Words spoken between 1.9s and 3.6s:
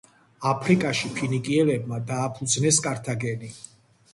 დააფუძნეს კართაგენი.